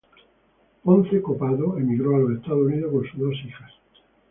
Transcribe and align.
Ponce 0.83 1.21
Copado 1.21 1.77
emigró 1.77 2.15
a 2.15 2.19
los 2.21 2.31
Estados 2.31 2.63
Unidos 2.65 2.91
con 2.91 3.05
sus 3.05 3.19
dos 3.19 3.35
hijas. 3.45 3.71